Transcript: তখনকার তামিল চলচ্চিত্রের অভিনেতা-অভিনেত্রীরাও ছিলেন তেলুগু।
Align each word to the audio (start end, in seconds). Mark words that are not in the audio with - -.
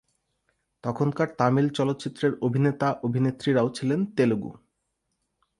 তখনকার 0.83 1.27
তামিল 1.37 1.67
চলচ্চিত্রের 1.69 2.33
অভিনেতা-অভিনেত্রীরাও 2.41 3.69
ছিলেন 3.69 3.99
তেলুগু। 4.17 4.51